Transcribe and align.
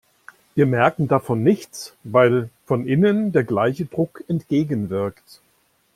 Wir 0.55 0.65
merken 0.65 1.07
davon 1.07 1.43
nichts, 1.43 1.95
weil 2.03 2.49
von 2.65 2.87
innen 2.87 3.33
der 3.33 3.43
gleiche 3.43 3.85
Druck 3.85 4.23
entgegenwirkt. 4.27 5.41